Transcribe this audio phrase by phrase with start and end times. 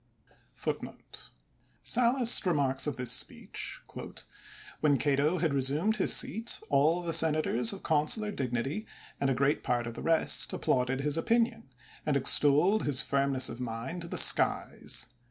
[0.35, 3.81] '> SalluBt remarks of this speech:
[4.23, 8.87] '* When Cato had resumed his seat, all the senators of consular dignity,
[9.19, 11.71] and a great part of the reet, applauded his opinion,
[12.03, 15.05] and extolled his firmness of mind to the Hkjus.